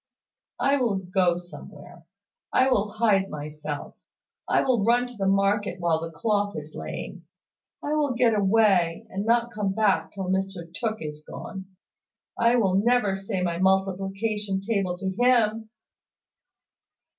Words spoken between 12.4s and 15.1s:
will never say my multiplication table